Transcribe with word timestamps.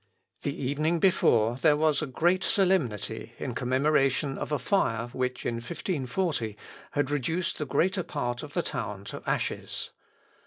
The 0.41 0.59
evening 0.59 0.97
before 0.99 1.57
there 1.57 1.77
was 1.77 2.01
a 2.01 2.07
great 2.07 2.43
solemnity 2.43 3.33
in 3.37 3.53
commemoration 3.53 4.35
of 4.35 4.51
a 4.51 4.57
fire 4.57 5.09
which 5.09 5.45
in 5.45 5.57
1540 5.57 6.57
had 6.93 7.11
reduced 7.11 7.59
the 7.59 7.67
greater 7.67 8.01
part 8.01 8.41
of 8.41 8.53
the 8.55 8.63
town 8.63 9.03
to 9.05 9.21
ashes. 9.27 9.91